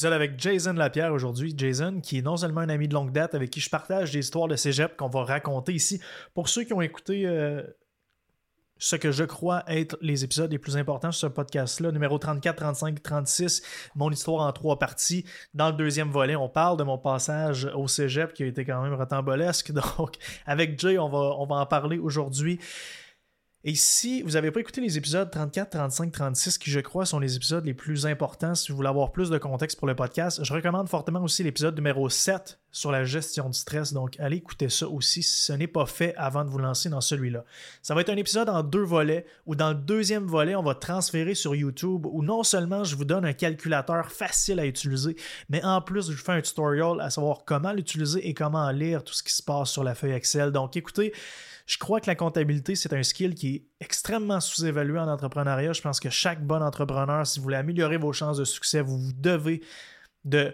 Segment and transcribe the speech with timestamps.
[0.00, 1.52] Épisode avec Jason Lapierre aujourd'hui.
[1.54, 4.20] Jason, qui est non seulement un ami de longue date avec qui je partage des
[4.20, 6.00] histoires de cégep qu'on va raconter ici.
[6.32, 7.62] Pour ceux qui ont écouté euh,
[8.78, 12.56] ce que je crois être les épisodes les plus importants sur ce podcast-là, numéro 34,
[12.56, 13.62] 35, 36,
[13.94, 15.26] mon histoire en trois parties.
[15.52, 18.82] Dans le deuxième volet, on parle de mon passage au cégep qui a été quand
[18.82, 19.70] même rocambolesque.
[19.98, 20.14] Donc,
[20.46, 22.58] avec Jay, on va, on va en parler aujourd'hui.
[23.62, 27.18] Et si vous n'avez pas écouté les épisodes 34, 35, 36, qui je crois sont
[27.18, 30.42] les épisodes les plus importants, si vous voulez avoir plus de contexte pour le podcast,
[30.42, 33.92] je recommande fortement aussi l'épisode numéro 7 sur la gestion du stress.
[33.92, 37.02] Donc allez écouter ça aussi si ce n'est pas fait avant de vous lancer dans
[37.02, 37.44] celui-là.
[37.82, 40.74] Ça va être un épisode en deux volets où dans le deuxième volet, on va
[40.74, 45.16] transférer sur YouTube où non seulement je vous donne un calculateur facile à utiliser,
[45.50, 49.04] mais en plus je vous fais un tutorial à savoir comment l'utiliser et comment lire
[49.04, 50.50] tout ce qui se passe sur la feuille Excel.
[50.50, 51.12] Donc écoutez,
[51.70, 55.72] je crois que la comptabilité, c'est un skill qui est extrêmement sous-évalué en entrepreneuriat.
[55.72, 58.98] Je pense que chaque bon entrepreneur, si vous voulez améliorer vos chances de succès, vous,
[58.98, 59.62] vous devez
[60.24, 60.52] de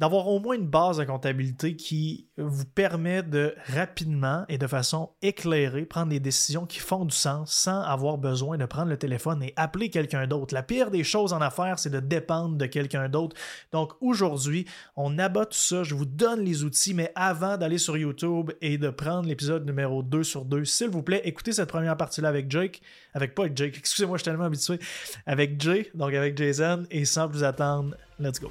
[0.00, 5.10] d'avoir au moins une base de comptabilité qui vous permet de rapidement et de façon
[5.20, 9.42] éclairée prendre des décisions qui font du sens sans avoir besoin de prendre le téléphone
[9.42, 10.54] et appeler quelqu'un d'autre.
[10.54, 13.36] La pire des choses en affaires, c'est de dépendre de quelqu'un d'autre.
[13.72, 14.64] Donc aujourd'hui,
[14.96, 18.78] on abat tout ça, je vous donne les outils, mais avant d'aller sur YouTube et
[18.78, 22.50] de prendre l'épisode numéro 2 sur 2, s'il vous plaît, écoutez cette première partie-là avec
[22.50, 22.80] Jake,
[23.12, 24.78] avec pas avec Jake, excusez-moi, je suis tellement habitué,
[25.26, 28.50] avec Jay, donc avec Jason, et sans plus attendre, let's go.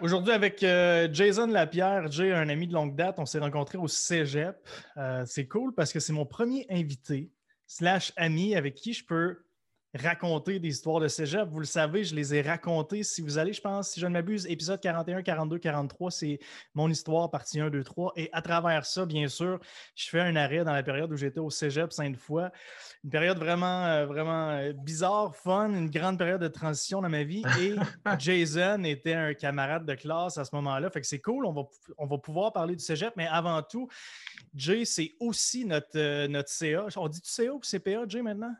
[0.00, 3.88] Aujourd'hui avec euh, Jason Lapierre, Jay, un ami de longue date, on s'est rencontrés au
[3.88, 4.56] Cégep.
[4.96, 7.30] Euh, c'est cool parce que c'est mon premier invité
[7.66, 9.38] slash ami avec qui je peux
[9.94, 11.48] raconter des histoires de cégep.
[11.48, 13.02] Vous le savez, je les ai racontées.
[13.02, 16.38] Si vous allez, je pense, si je ne m'abuse, épisode 41, 42, 43, c'est
[16.74, 18.12] mon histoire, partie 1, 2, 3.
[18.16, 19.58] Et à travers ça, bien sûr,
[19.94, 22.50] je fais un arrêt dans la période où j'étais au cégep Sainte-Foy.
[23.04, 27.22] Une période vraiment, euh, vraiment euh, bizarre, fun, une grande période de transition dans ma
[27.22, 27.42] vie.
[27.60, 27.74] Et
[28.18, 30.90] Jason était un camarade de classe à ce moment-là.
[30.90, 31.62] Fait que c'est cool, on va,
[31.96, 33.14] on va pouvoir parler du cégep.
[33.16, 33.88] Mais avant tout,
[34.54, 36.86] Jay, c'est aussi notre, euh, notre CA.
[36.96, 38.54] On dit CA ou CPA, Jay, maintenant?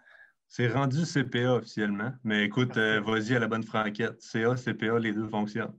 [0.50, 4.22] C'est rendu CPA officiellement, mais écoute, euh, vas-y à la bonne franquette.
[4.22, 5.74] CA, CPA, les deux fonctionnent.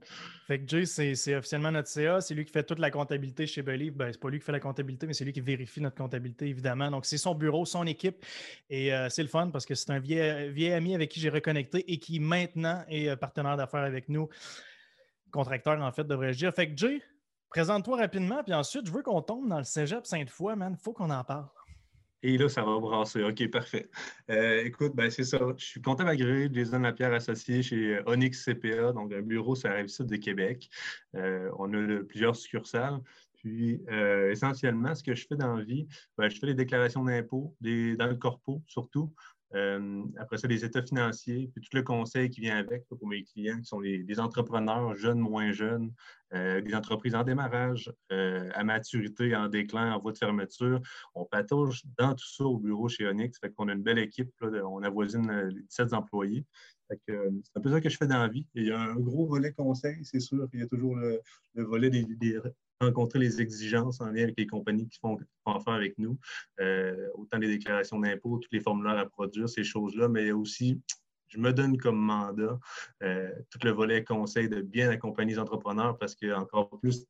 [0.46, 2.20] Fait que Jay, c'est officiellement notre CA.
[2.20, 3.94] C'est lui qui fait toute la comptabilité chez Believe.
[3.94, 6.46] Ben, c'est pas lui qui fait la comptabilité, mais c'est lui qui vérifie notre comptabilité,
[6.46, 6.88] évidemment.
[6.88, 8.24] Donc, c'est son bureau, son équipe.
[8.68, 11.92] Et euh, c'est le fun parce que c'est un vieil, ami avec qui j'ai reconnecté
[11.92, 14.28] et qui maintenant est euh, partenaire d'affaires avec nous.
[15.32, 16.54] Contracteur, en fait, devrais-je dire.
[16.54, 17.02] Fait que Jay,
[17.48, 20.76] présente-toi rapidement, puis ensuite, je veux qu'on tombe dans le cégep Sainte-Foy, man.
[20.76, 21.46] Faut qu'on en parle.
[22.22, 23.22] Et là, ça va brasser.
[23.22, 23.88] OK, parfait.
[24.30, 25.38] Euh, écoute, ben, c'est ça.
[25.56, 29.70] Je suis comptable agréé Jason Lapierre associé chez euh, Onyx CPA, donc un bureau sur
[29.70, 30.68] la rive de Québec.
[31.14, 33.00] Euh, on a plusieurs succursales.
[33.34, 33.80] Puis,
[34.30, 35.88] essentiellement, ce que je fais dans la vie,
[36.18, 39.14] ben, je fais les déclarations d'impôts dans le corpo surtout.
[39.54, 43.24] Euh, après ça, les états financiers, puis tout le conseil qui vient avec pour mes
[43.24, 45.92] clients, qui sont les, entrepreneurs jeunes, moins jeunes,
[46.34, 50.80] euh, des entreprises en démarrage, euh, à maturité, en déclin, en voie de fermeture.
[51.14, 53.38] On patauge dans tout ça au bureau chez Onyx.
[53.40, 54.30] Fait qu'on a une belle équipe.
[54.40, 56.44] Là, on avoisine les 17 employés.
[56.88, 57.16] c'est
[57.56, 58.46] un peu ça que je fais dans la vie.
[58.54, 60.48] il y a un gros volet conseil, c'est sûr.
[60.52, 61.20] Il y a toujours le,
[61.56, 62.38] volet des,
[62.80, 66.18] rencontrer les exigences en lien avec les compagnies qui font, affaire avec nous,
[66.60, 70.80] euh, autant les déclarations d'impôts, tous les formulaires à produire, ces choses-là, mais aussi,
[71.28, 72.58] je me donne comme mandat
[73.02, 77.06] euh, tout le volet conseil de bien accompagner les entrepreneurs parce qu'encore plus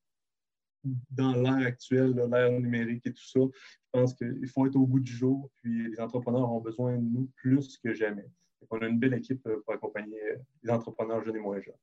[1.10, 5.00] dans l'ère actuelle, l'ère numérique et tout ça, je pense qu'il faut être au bout
[5.00, 8.26] du jour, puis les entrepreneurs ont besoin de nous plus que jamais.
[8.70, 10.18] on a une belle équipe euh, pour accompagner
[10.62, 11.74] les entrepreneurs jeunes et moins jeunes.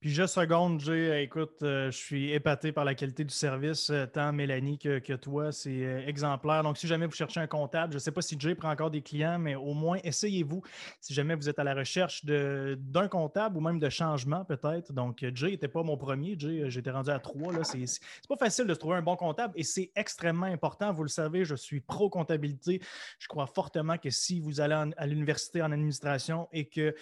[0.00, 4.06] Puis juste seconde, Jay, écoute, euh, je suis épaté par la qualité du service, euh,
[4.06, 6.62] tant Mélanie que, toi, c'est euh, exemplaire.
[6.62, 8.90] Donc, si jamais vous cherchez un comptable, je ne sais pas si Jay prend encore
[8.90, 10.62] des clients, mais au moins, essayez-vous
[11.00, 14.92] si jamais vous êtes à la recherche d'un comptable ou même de changement peut-être.
[14.92, 17.64] Donc, Jay n'était pas mon premier, Jay, j'étais rendu à trois.
[17.64, 17.86] Ce n'est
[18.28, 20.92] pas facile de trouver un bon comptable et c'est extrêmement important.
[20.92, 22.80] Vous le savez, je suis pro-comptabilité.
[23.18, 26.94] Je crois fortement que si vous allez à l'université en administration et que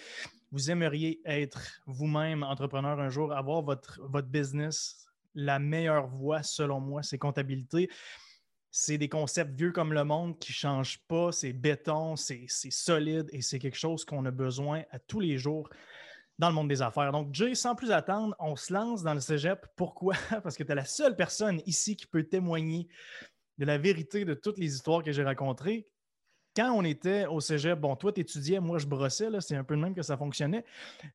[0.53, 6.79] vous aimeriez être vous-même entrepreneur un jour, avoir votre, votre business, la meilleure voie, selon
[6.79, 7.89] moi, c'est comptabilité.
[8.69, 11.31] C'est des concepts vieux comme le monde qui ne changent pas.
[11.31, 15.69] C'est béton, c'est solide et c'est quelque chose qu'on a besoin à tous les jours
[16.37, 17.11] dans le monde des affaires.
[17.11, 19.65] Donc, Jay, sans plus attendre, on se lance dans le cégep.
[19.75, 20.13] Pourquoi?
[20.43, 22.87] Parce que tu es la seule personne ici qui peut témoigner
[23.57, 25.87] de la vérité de toutes les histoires que j'ai racontées.
[26.55, 29.73] Quand on était au cégep, bon, toi, tu étudiais, moi, je brossais, c'est un peu
[29.73, 30.63] le même que ça fonctionnait.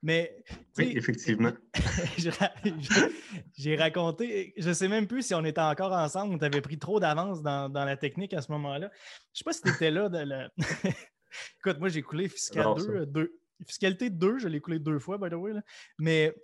[0.02, 0.44] Mais.
[0.76, 1.52] Oui, effectivement.
[3.56, 6.61] J'ai raconté, je ne sais même plus si on était encore ensemble ou tu avais
[6.61, 8.90] pris trop d'avance dans, la technique à ce moment-là.
[9.32, 10.08] Je ne sais pas si tu étais là.
[10.08, 10.50] De
[11.61, 12.75] Écoute, moi, j'ai coulé Fiscal
[13.06, 15.52] 2, Fiscalité 2, je l'ai coulé deux fois, by the way.
[15.99, 16.35] Mais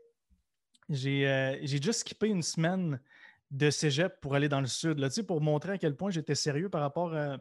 [0.91, 3.01] euh, j'ai juste skippé une semaine
[3.51, 6.69] de cégep pour aller dans le sud, là, pour montrer à quel point j'étais sérieux
[6.69, 7.39] par rapport à,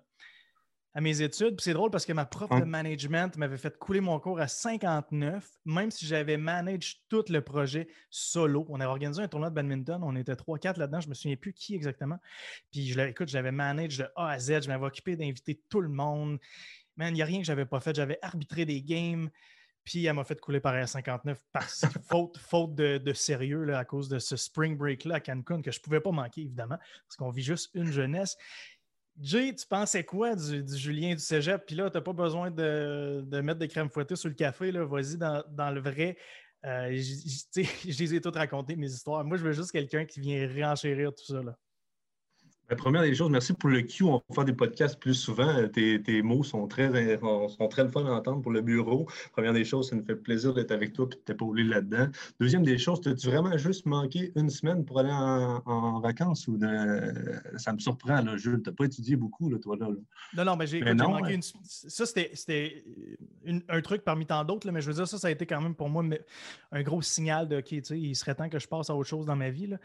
[1.02, 1.60] mes études.
[1.60, 5.50] c'est drôle parce que ma prof de management m'avait fait couler mon cours à 59,
[5.66, 8.66] même si j'avais managé tout le projet solo.
[8.70, 11.54] On avait organisé un tournoi de badminton, on était 3-4 là-dedans, je me souviens plus
[11.54, 12.20] qui exactement.
[12.72, 15.90] Puis je écoute, j'avais managé de A à Z, je m'avais occupé d'inviter tout le
[15.90, 16.40] monde.
[16.96, 17.96] Man, il n'y a rien que j'avais pas fait.
[17.96, 19.30] J'avais arbitré des games.
[19.84, 23.86] Puis elle m'a fait couler par à 59 parce faute, faute de, sérieux là, à
[23.86, 27.18] cause de ce spring break-là à Cancun que je ne pouvais pas manquer, évidemment, parce
[27.18, 28.38] qu'on vit juste une jeunesse.
[29.20, 31.66] Jay, tu pensais quoi du, Julien du Cégep?
[31.66, 34.72] Puis là, tu n'as pas besoin de, mettre des crèmes fouettées sur le café.
[34.72, 36.18] Vas-y dans, le vrai.
[36.66, 39.24] Euh, je les ai toutes racontées, mes histoires.
[39.24, 41.42] Moi, je veux juste quelqu'un qui vient réenchérir tout ça.
[42.70, 44.06] La première des choses, merci pour le Q.
[44.06, 45.68] On va faire des podcasts plus souvent.
[45.68, 49.06] Tes, mots sont très, sont très fun à entendre pour le bureau.
[49.34, 52.08] Première des choses, ça nous fait plaisir d'être avec toi et de t'épauler là-dedans.
[52.40, 56.58] Deuxième des choses, as-tu vraiment juste manqué une semaine pour aller en, vacances ou
[57.58, 58.62] ça me surprend, là, Jules?
[58.64, 59.88] Tu n'as pas étudié beaucoup, là, toi, là.
[60.36, 61.44] Non, non, mais j'ai manqué une.
[61.64, 62.86] Ça, c'était
[63.68, 65.76] un truc parmi tant d'autres, mais je veux dire, ça, ça a été quand même
[65.76, 66.04] pour moi
[66.72, 69.36] un gros signal de OK, il serait temps que je passe à autre chose dans
[69.36, 69.68] ma vie.
[69.68, 69.78] Là.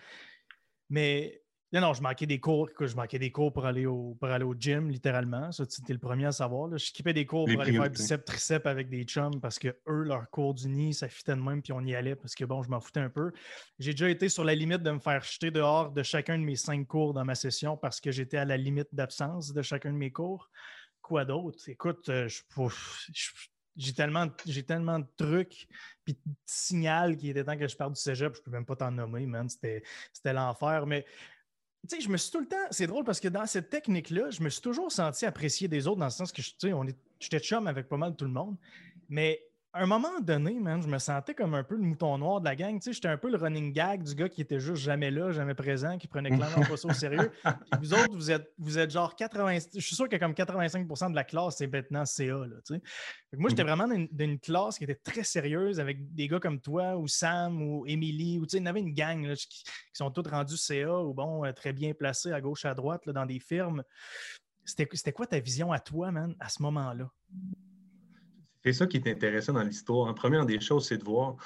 [0.90, 2.70] Mais non, non, je manquais des cours.
[2.80, 5.52] je manquais des cours pour aller au, pour aller au gym, littéralement.
[5.52, 6.70] Ça, tu étais le premier à savoir.
[6.72, 10.04] Je skippais des cours pour aller faire bicep, tricep avec des chums parce que eux,
[10.04, 12.70] leur cours d'uni, ça fitait de même, puis on y allait parce que bon, je
[12.70, 13.32] m'en foutais un peu.
[13.78, 16.56] J'ai déjà été sur la limite de me faire jeter dehors de chacun de mes
[16.56, 19.98] cinq cours dans ma session parce que j'étais à la limite d'absence de chacun de
[19.98, 20.48] mes cours.
[21.02, 21.68] Quoi d'autre?
[21.68, 22.28] Écoute, euh,
[23.76, 25.68] j'ai tellement, j'ai tellement de trucs
[26.04, 28.76] puis de signal qui était temps que je parte du cégep, je peux même pas
[28.76, 29.48] t'en nommer, man.
[29.50, 29.82] C'était,
[30.12, 30.86] c'était l'enfer.
[30.86, 31.04] Mais
[31.88, 32.56] tu sais, je me suis tout le temps.
[32.70, 35.98] C'est drôle parce que dans cette technique-là, je me suis toujours senti apprécié des autres
[35.98, 36.72] dans le sens que, tu sais,
[37.18, 38.56] j'étais chum avec pas mal tout le monde.
[39.08, 39.40] Mais
[39.78, 42.46] à un moment donné, man, je me sentais comme un peu le mouton noir de
[42.46, 42.74] la gang.
[42.80, 45.30] Tu sais, j'étais un peu le running gag du gars qui était juste jamais là,
[45.30, 47.30] jamais présent, qui prenait clairement pas ça au sérieux.
[47.44, 49.58] Puis vous autres, vous êtes, vous êtes genre 80.
[49.76, 52.24] Je suis sûr que comme 85% de la classe, c'est maintenant CA.
[52.24, 52.82] Là, tu sais.
[53.34, 53.68] moi, j'étais mhm.
[53.68, 57.62] vraiment dans une, classe qui était très sérieuse avec des gars comme toi ou Sam
[57.62, 58.40] ou Emily.
[58.40, 61.14] Ou, tu sais, il y avait une gang là, qui, sont tous rendus CA ou
[61.14, 63.84] bon, euh, très bien placés à gauche, à droite là, dans des firmes.
[64.64, 67.08] C'était quoi ta vision à toi, man, à ce moment-là?
[68.68, 70.10] C'est ça qui est intéressant dans l'histoire.
[70.10, 71.36] En première des choses, c'est de voir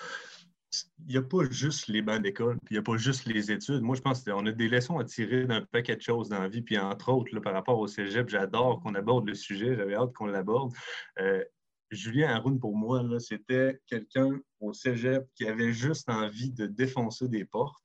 [1.07, 3.53] il n'y a pas juste les bancs d'école, puis il n'y a pas juste les
[3.53, 3.81] études.
[3.81, 6.49] Moi, je pense qu'on a des leçons à tirer d'un paquet de choses dans la
[6.49, 10.13] vie, puis entre autres, par rapport au cégep, j'adore qu'on aborde le sujet, j'avais hâte
[10.15, 10.73] qu'on l'aborde.
[11.21, 11.45] Euh,
[11.93, 17.45] Julien Haroun, pour moi, c'était quelqu'un au cégep qui avait juste envie de défoncer des
[17.45, 17.85] portes,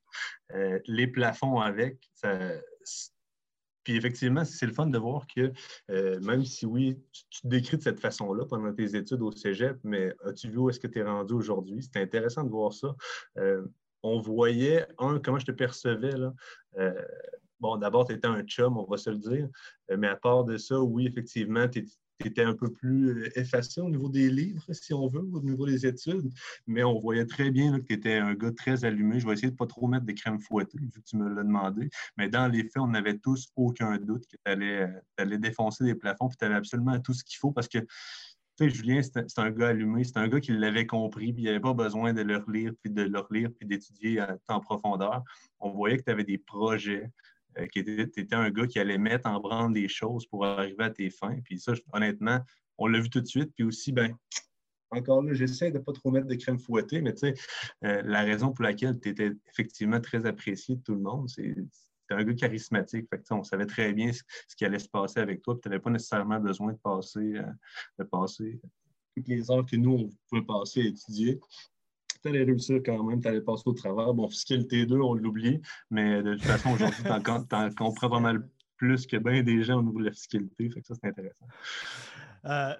[0.55, 1.99] euh, les plafonds avec.
[3.87, 5.53] Puis effectivement, c'est le fun de voir que
[5.91, 9.77] euh, même si oui, tu, te décris de cette façon-là pendant tes études au cégep,
[9.85, 11.81] mais as-tu vu où est-ce que tu es rendu aujourd'hui?
[11.81, 12.93] C'est intéressant de voir ça.
[13.37, 13.65] Euh,
[14.03, 16.11] on voyait, un, comment je te percevais.
[16.17, 16.33] Là?
[16.79, 17.01] Euh,
[17.61, 19.47] bon, d'abord, tu étais un chum, on va se le dire,
[19.97, 21.87] mais à part de ça, oui, effectivement, tu
[22.19, 25.41] tu étais un peu plus euh, effacé au niveau des livres, si on veut, au
[25.41, 26.31] niveau des études,
[26.65, 29.19] mais on voyait très bien que tu étais un gars très allumé.
[29.19, 31.33] Je vais essayer de ne pas trop mettre des crèmes fouettées, vu que tu me
[31.33, 35.37] l'as demandé, mais dans les faits, on n'avait tous aucun doute que tu allais, euh,
[35.37, 37.79] défoncer des plafonds, puis tu avais absolument tout ce qu'il faut parce que
[38.59, 41.45] tu sais, Julien, c'est un, gars allumé, c'est un gars qui l'avait compris, puis il
[41.45, 45.23] n'avait pas besoin de le relire, puis de le relire, puis d'étudier en profondeur.
[45.59, 47.11] On voyait que tu avais des projets,
[47.59, 50.89] euh, tu étais un gars qui allait mettre en branle des choses pour arriver à
[50.89, 51.37] tes fins.
[51.43, 52.39] Puis ça, honnêtement,
[52.77, 53.51] on l'a vu tout de suite.
[53.55, 54.15] Puis aussi, ben,
[54.91, 57.33] encore là, j'essaie de ne pas trop mettre de crème fouettée, mais tu sais,
[57.83, 61.55] euh, la raison pour laquelle tu étais effectivement très apprécié de tout le monde, c'est
[62.09, 63.07] un gars charismatique.
[63.09, 64.21] Fait on savait très bien ce,
[64.55, 65.57] qui allait se passer avec toi.
[65.61, 67.43] Tu n'avais pas nécessairement besoin de passer, euh,
[67.99, 68.61] de passer
[69.15, 71.76] toutes les heures que nous, on pouvait passer à étudier tu
[72.27, 74.13] allais réussir quand même, tu allais passer au travers.
[74.13, 78.47] Bon, fiscalité 2, on l'oublie, mais de toute façon, aujourd'hui, tu en, comprends pas mal
[78.77, 80.69] plus que bien des gens au niveau de la fiscalité.
[80.69, 81.45] Fait que ça, c'est intéressant.
[82.45, 82.73] Euh,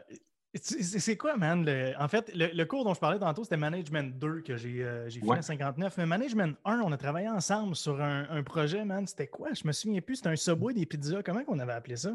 [0.62, 1.68] c'est quoi, man?
[2.00, 5.30] en fait, le, cours dont je parlais tantôt, c'était Management 2 que j'ai euh, fait
[5.30, 5.98] en 59.
[5.98, 9.06] Mais Management 1, on a travaillé ensemble sur un, projet, man.
[9.06, 9.50] C'était quoi?
[9.54, 10.18] Je me souviens plus.
[10.18, 11.22] C'était un Subway des pizzas.
[11.24, 12.14] Comment on avait appelé ça?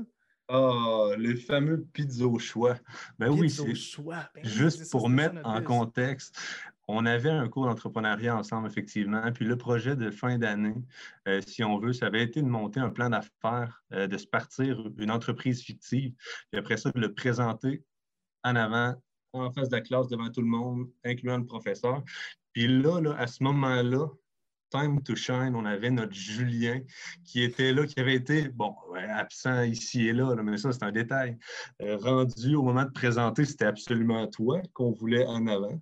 [0.48, 2.76] Ah, le fameux pizza au choix.
[3.18, 4.28] Ben oui, c'est choix.
[4.34, 6.36] Ben juste pour mettre en contexte.
[6.88, 9.32] On avait un cours d'entrepreneuriat ensemble, effectivement.
[9.32, 10.74] Puis le projet de fin d'année,
[11.28, 14.26] euh, si on veut, ça avait été de monter un plan d'affaires, euh, de se
[14.26, 16.14] partir une entreprise fictive,
[16.50, 17.84] puis après ça, de le présenter
[18.44, 18.94] en avant,
[19.32, 22.02] en face de la classe, devant tout le monde, incluant le professeur.
[22.52, 24.08] Puis là, là à ce moment-là,
[24.72, 26.80] Time to Shine, on avait notre Julien
[27.24, 30.92] qui était là, qui avait été, bon, absent ici et là, mais ça, c'est un
[30.92, 31.38] détail.
[31.82, 35.78] Euh, rendu au moment de présenter, c'était absolument toi qu'on voulait en avant.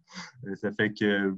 [0.47, 1.37] Euh, ça fait que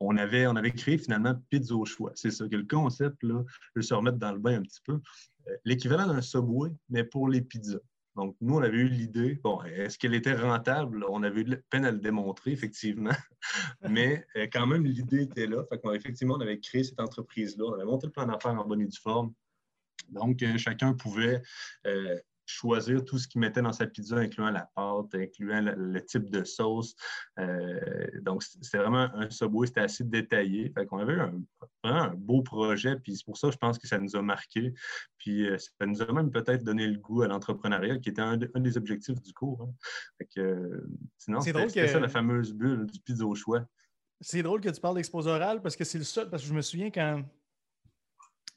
[0.00, 2.10] on avait, on avait créé finalement Pizza au choix.
[2.16, 3.42] C'est ça que le concept, là,
[3.74, 5.00] je vais se remettre dans le bain un petit peu.
[5.48, 7.78] Euh, l'équivalent d'un Subway, mais pour les pizzas.
[8.16, 9.40] Donc, nous, on avait eu l'idée.
[9.42, 11.04] Bon, est-ce qu'elle était rentable?
[11.08, 13.10] On avait eu de peine à le démontrer, effectivement.
[13.88, 15.64] Mais euh, quand même, l'idée était là.
[15.68, 17.64] Fait effectivement, on avait créé cette entreprise-là.
[17.64, 19.32] On avait monté le plan d'affaires en bonne et due forme.
[20.10, 21.42] Donc, euh, chacun pouvait
[21.86, 22.16] euh,
[22.46, 26.44] choisir tout ce qu'il mettait dans sa pizza, incluant la pâte, incluant le, type de
[26.44, 26.94] sauce.
[28.20, 30.70] Donc, c'était vraiment un Subway, c'était assez détaillé.
[30.70, 31.40] Fait qu'on avait un,
[31.88, 34.22] vraiment un beau projet, puis c'est pour ça que je pense que ça nous a
[34.22, 34.72] marqué.
[35.18, 38.36] Puis euh, ça nous a même peut-être donné le goût à l'entrepreneuriat, qui était un,
[38.36, 39.62] des objectifs du cours.
[39.62, 39.74] Hein.
[40.18, 40.86] Fait que,
[41.18, 43.64] sinon, c'était ça la fameuse bulle du pizza au choix.
[44.20, 46.54] C'est drôle que tu parles d'exposé oral parce que c'est le seul, parce que je
[46.54, 47.22] me souviens quand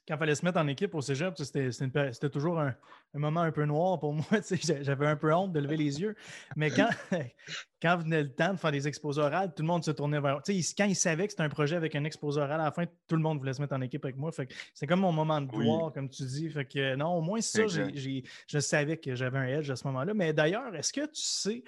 [0.08, 2.74] quand il fallait se mettre en équipe au cégep, c'était toujours un,
[3.12, 4.24] moment un peu noir pour moi.
[4.80, 6.16] J'avais un peu honte de lever les yeux.
[6.56, 6.88] Mais quand,
[7.82, 10.40] quand venait le temps de faire des exposés orales, tout le monde se tournait vers.
[10.46, 13.16] Quand ils savaient que c'était un projet avec un exposé oral, à la fin, tout
[13.16, 14.30] le monde voulait se mettre en équipe avec moi.
[14.72, 16.48] C'est comme mon moment de gloire, comme tu dis.
[16.48, 20.14] Fait que, non, au moins ça, je savais que j'avais un edge à ce moment-là.
[20.14, 21.64] Mais d'ailleurs, est-ce que tu sais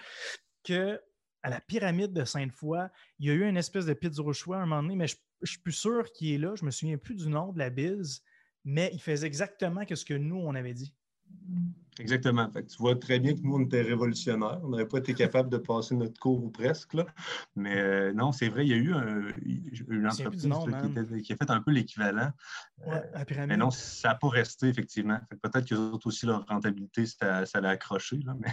[0.65, 0.99] que
[1.43, 4.59] à la pyramide de Sainte-Foy, il y a eu une espèce de pizza au choix
[4.59, 6.55] à un moment donné, mais je, ne suis plus sûr qu'il est là.
[6.55, 8.23] Je me souviens plus du nom de la bise
[8.65, 10.95] mais il faisait exactement ce que nous, on avait dit.
[11.99, 12.49] Exactement.
[12.49, 14.61] tu vois très bien que nous, on était révolutionnaires.
[14.63, 16.97] On n'avait pas été capable de passer notre cours ou presque.
[17.57, 18.95] Mais euh, non, c'est vrai, il y a eu
[19.89, 20.49] une entreprise
[21.23, 22.31] qui, a fait un peu l'équivalent.
[22.87, 23.01] Euh,
[23.47, 25.21] mais non, ça n'a pas resté, effectivement.
[25.43, 28.19] Peut-être que autres aussi, leur rentabilité, ça, l'a accroché.
[28.39, 28.49] mais...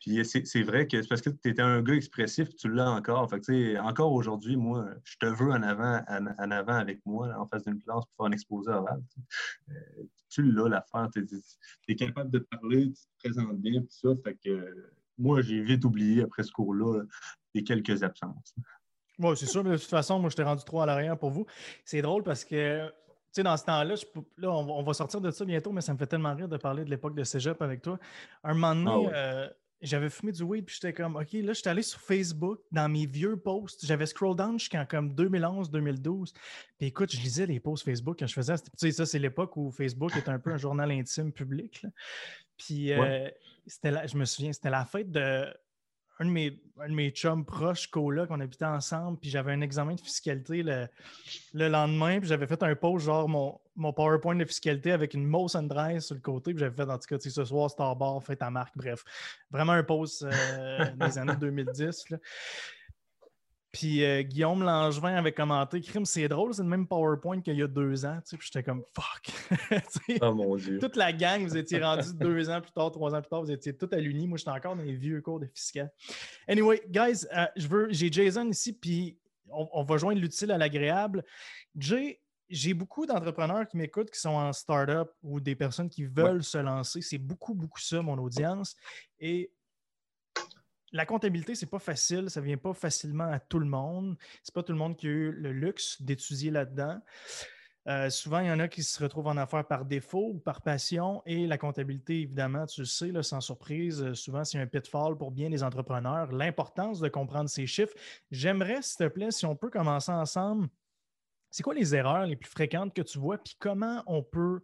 [0.00, 3.28] Puis c'est vrai que c'est parce que tu étais un gars expressif, tu l'as encore.
[3.28, 7.64] Fait encore aujourd'hui, moi, je te veux en avant, en, avant avec moi, en face
[7.64, 9.02] d'une classe pour faire un exposé oral.
[9.70, 9.74] Euh,
[10.30, 11.26] tu l'as l'affaire, tu
[11.88, 14.08] es, capable de parler, tu te présentes bien, tout ça.
[14.24, 17.02] Fait que moi, j'ai vite oublié après ce cours-là
[17.54, 18.54] les quelques absences.
[19.18, 21.30] Oui, c'est sûr, mais de toute façon, moi, je t'ai rendu trop à l'arrière pour
[21.30, 21.44] vous.
[21.84, 22.88] C'est drôle parce que
[23.38, 23.94] sais, dans ce temps-là,
[24.36, 26.84] là on, va sortir de ça bientôt, mais ça me fait tellement rire de parler
[26.84, 27.98] de l'époque de cégep avec toi.
[28.44, 29.48] Un moment donné, ah euh,
[29.80, 33.06] j'avais fumé du weed, puis j'étais comme, OK, là, j'étais allé sur Facebook, dans mes
[33.06, 36.32] vieux posts, j'avais scroll down jusqu'en comme 2011, 2012.
[36.78, 39.56] Puis écoute, je lisais les posts Facebook quand je faisais, tu sais, ça, c'est l'époque
[39.56, 41.86] où Facebook était un peu un journal intime public.
[42.56, 43.28] Puis, euh,
[43.66, 45.46] c'était je me souviens, c'était la fête de
[46.20, 49.60] un de mes, un de mes chums proches, Cola, qu'on habitait ensemble, puis j'avais un
[49.60, 50.88] examen de fiscalité le,
[51.54, 55.24] le lendemain, puis j'avais fait un post, genre mon, mon PowerPoint de fiscalité avec une
[55.24, 55.68] Moss and
[56.00, 58.76] sur le côté, puis j'avais fait, en tout cas, ce soir, Starbar, fait ta marque,
[58.76, 59.04] bref.
[59.50, 62.10] Vraiment un post euh, des années 2010.
[62.10, 62.18] Là.
[63.70, 67.62] Puis euh, Guillaume Langevin avait commenté Crime, c'est drôle, c'est le même PowerPoint qu'il y
[67.62, 68.18] a deux ans.
[68.24, 69.30] Tu sais, puis j'étais comme fuck.
[70.22, 70.78] oh mon Dieu.
[70.78, 73.50] Toute la gang, vous étiez rendus deux ans plus tard, trois ans plus tard, vous
[73.50, 74.26] étiez tout à l'uni.
[74.26, 75.92] Moi, j'étais encore dans les vieux cours de fiscal.
[76.46, 79.18] Anyway, guys, euh, je veux, j'ai Jason ici, puis
[79.50, 81.24] on, va joindre l'utile à l'agréable.
[81.76, 86.42] Jay, j'ai beaucoup d'entrepreneurs qui m'écoutent qui sont en startup ou des personnes qui veulent
[86.42, 87.02] se lancer.
[87.02, 88.76] C'est beaucoup, beaucoup ça, mon audience.
[89.20, 89.50] Et
[90.92, 94.16] la comptabilité, c'est pas facile, ça vient pas facilement à tout le monde.
[94.42, 97.00] C'est pas tout le monde qui a eu le luxe d'étudier là-dedans.
[97.88, 100.60] Euh, souvent, il y en a qui se retrouvent en affaires par défaut ou par
[100.60, 101.22] passion.
[101.24, 105.30] Et la comptabilité, évidemment, tu le sais, sans surprise, euh, souvent, c'est un pitfall pour
[105.30, 106.30] bien les entrepreneurs.
[106.32, 107.94] L'importance de comprendre ces chiffres.
[108.30, 110.68] J'aimerais, s'il te plaît, si on peut commencer ensemble
[111.50, 114.60] c'est quoi les erreurs les plus fréquentes que tu vois, puis comment on peut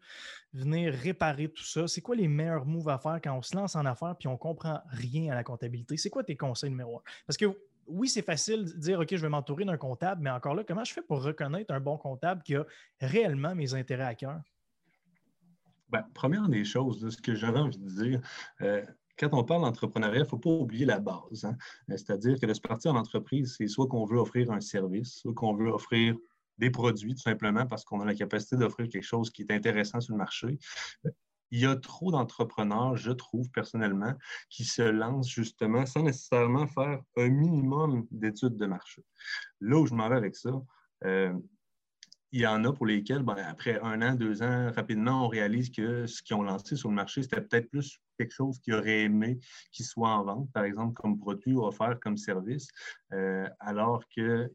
[0.53, 1.87] venir réparer tout ça?
[1.87, 4.33] C'est quoi les meilleurs moves à faire quand on se lance en affaires puis on
[4.33, 5.97] ne comprend rien à la comptabilité?
[5.97, 7.03] C'est quoi tes conseils numéro un?
[7.27, 7.47] Parce que
[7.87, 10.85] oui, c'est facile de dire OK, je vais m'entourer d'un comptable, mais encore là, comment
[10.85, 12.65] je fais pour reconnaître un bon comptable qui a
[13.01, 14.41] réellement mes intérêts à cœur?
[15.91, 18.21] Bien, première des choses, ce que j'avais envie de dire,
[18.63, 18.83] euh,
[19.19, 21.45] quand on parle d'entrepreneuriat, il ne faut pas oublier la base.
[21.45, 21.57] Hein.
[21.89, 25.35] C'est-à-dire que de se partir en entreprise, c'est soit qu'on veut offrir un service, soit
[25.35, 26.17] qu'on veut offrir
[26.59, 30.01] des produits, tout simplement parce qu'on a la capacité d'offrir quelque chose qui est intéressant
[30.01, 30.59] sur le marché.
[31.51, 34.15] Il y a trop d'entrepreneurs, je trouve personnellement,
[34.51, 39.05] qui se lancent justement sans nécessairement faire un minimum d'études de marché.
[39.61, 40.51] Là où je m'en vais avec ça,
[41.05, 41.33] euh,
[42.35, 45.71] il y en a pour lesquels, ben, après un an, deux ans, rapidement, on réalise
[45.71, 49.03] que ce qu'ils ont lancé sur le marché, c'était peut-être plus quelque chose qu'ils auraient
[49.03, 49.39] aimé
[49.71, 52.67] qu'il soit en vente, par exemple, comme produit ou offert comme service,
[53.13, 54.53] euh, alors que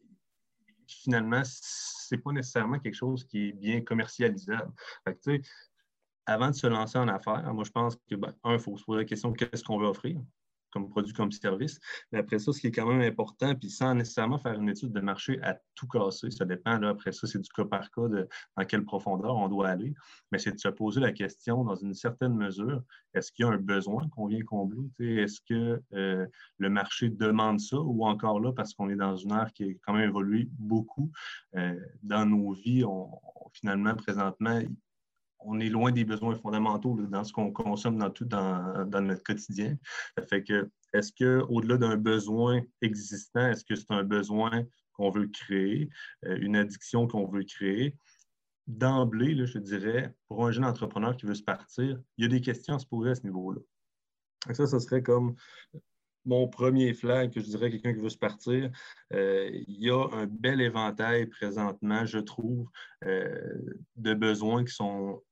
[0.90, 4.72] finalement, ce n'est pas nécessairement quelque chose qui est bien commercialisable.
[6.26, 8.84] avant de se lancer en affaires, moi, je pense que, ben, un, il faut se
[8.84, 10.20] poser la question qu'est-ce qu'on veut offrir?
[10.72, 11.80] Comme produit, comme service.
[12.12, 14.92] Mais après ça, ce qui est quand même important, puis sans nécessairement faire une étude
[14.92, 18.08] de marché à tout casser, ça dépend, là, après ça, c'est du cas par cas
[18.08, 19.94] de dans quelle profondeur on doit aller,
[20.32, 22.84] mais c'est de se poser la question dans une certaine mesure,
[23.14, 24.90] est-ce qu'il y a un besoin qu'on vient combler?
[25.00, 29.32] Est-ce que euh, le marché demande ça ou encore là, parce qu'on est dans une
[29.32, 31.12] ère qui a quand même évolué beaucoup
[31.56, 33.10] euh, dans nos vies, on,
[33.54, 34.62] finalement, présentement,
[35.40, 39.78] on est loin des besoins fondamentaux dans ce qu'on consomme dans, tout, dans, notre quotidien.
[40.18, 45.28] Ça fait que, est-ce qu'au-delà d'un besoin existant, est-ce que c'est un besoin qu'on veut
[45.28, 45.90] créer,
[46.26, 47.96] euh, une addiction qu'on veut créer?
[48.68, 52.42] D'emblée, je dirais, pour un jeune entrepreneur qui veut se partir, il y a des
[52.42, 53.62] questions à se poser à ce niveau-là.
[54.54, 55.36] Ça, ce serait comme
[56.26, 58.70] mon premier flag que je dirais à quelqu'un qui veut se partir.
[59.14, 62.70] Euh, il y a un bel éventail présentement, je trouve,
[63.06, 63.58] euh,
[63.96, 65.24] de besoins qui sont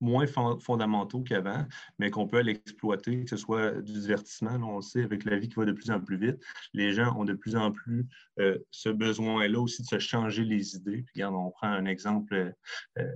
[0.00, 1.66] moins fondamentaux qu'avant,
[1.98, 4.58] mais qu'on peut aller exploiter, que ce soit du divertissement.
[4.62, 6.42] on le sait, avec la vie qui va de plus en plus vite,
[6.72, 8.06] les gens ont de plus en plus
[8.38, 11.04] euh, ce besoin-là aussi de se changer les idées.
[11.14, 12.54] regarde, on prend un exemple.
[12.98, 13.12] Euh,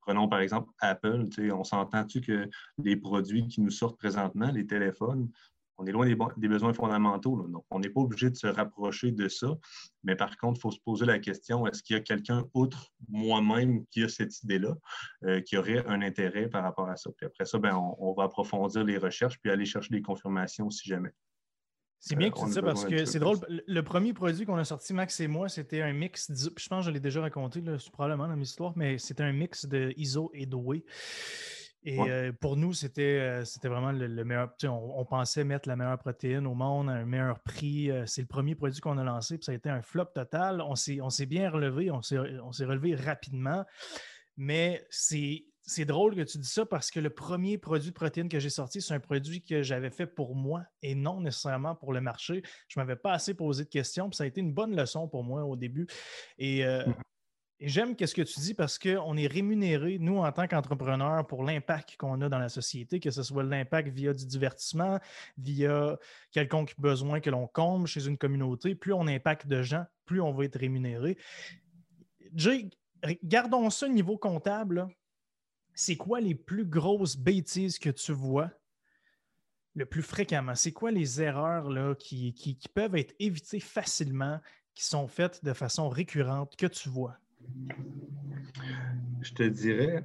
[0.00, 1.28] prenons par exemple Apple.
[1.52, 2.48] On s'entend-tu que
[2.78, 5.30] les produits qui nous sortent présentement, les téléphones,
[5.82, 7.46] on est loin des, besoins fondamentaux.
[7.48, 9.48] Donc, on n'est pas obligé de se rapprocher de ça.
[10.04, 12.92] Mais par contre, il faut se poser la question, est-ce qu'il y a quelqu'un autre
[13.08, 14.74] moi-même qui a cette idée-là,
[15.24, 17.10] euh, qui aurait un intérêt par rapport à ça?
[17.16, 20.88] Puis après ça, ben, on, va approfondir les recherches puis aller chercher des confirmations si
[20.88, 21.10] jamais.
[21.98, 23.38] C'est bien que tu dis ça parce que c'est drôle.
[23.48, 26.32] Le premier produit qu'on a sorti, Max et moi, c'était un mix.
[26.34, 27.62] Je pense que je l'ai déjà raconté,
[27.92, 30.56] probablement dans mes histoires, mais c'était un mix de ISO et de
[31.84, 34.54] Et euh, pour nous, c'était, euh, c'était vraiment le, meilleur.
[34.64, 37.90] On, on, pensait mettre la meilleure protéine au monde à un meilleur prix.
[37.90, 40.60] Euh, c'est le premier produit qu'on a lancé, puis ça a été un flop total.
[40.60, 43.64] On s'est, bien relevé, on s'est, relevé rapidement.
[44.36, 45.44] Mais c'est,
[45.84, 48.80] drôle que tu dis ça parce que le premier produit de protéines que j'ai sorti,
[48.80, 52.42] c'est un produit que j'avais fait pour moi et non nécessairement pour le marché.
[52.68, 55.08] Je ne m'avais pas assez posé de questions, puis ça a été une bonne leçon
[55.08, 55.88] pour moi au début.
[56.38, 56.94] Et mmh
[57.62, 61.44] et j'aime ce que tu dis parce qu'on est rémunéré, nous, en tant qu'entrepreneurs, pour
[61.44, 64.98] l'impact qu'on a dans la société, que ce soit l'impact via du divertissement,
[65.38, 65.96] via
[66.32, 68.74] quelconque besoin que l'on comble chez une communauté.
[68.74, 71.16] Plus on impacte de gens, plus on va être rémunéré.
[72.34, 72.68] Jay,
[73.22, 74.88] gardons ça au niveau comptable.
[75.72, 78.50] C'est quoi les plus grosses bêtises que tu vois
[79.76, 80.56] le plus fréquemment?
[80.56, 84.40] C'est quoi les erreurs là, qui, qui peuvent être évitées facilement,
[84.74, 87.16] qui sont faites de façon récurrente, que tu vois?
[89.20, 90.04] Je te dirais,